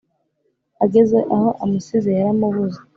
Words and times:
ageze 0.83 1.17
aho 1.35 1.49
amusize 1.63 2.09
yaramubuze 2.17 2.79